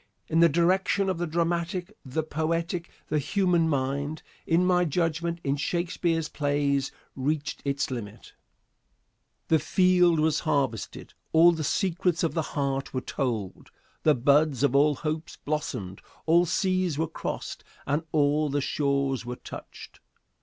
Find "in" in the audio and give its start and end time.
0.27-0.39, 4.47-4.65, 5.43-5.57